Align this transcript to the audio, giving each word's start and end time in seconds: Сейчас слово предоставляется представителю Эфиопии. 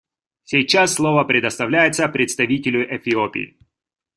Сейчас 0.45 0.95
слово 0.95 1.23
предоставляется 1.25 2.07
представителю 2.07 2.83
Эфиопии. 2.97 3.59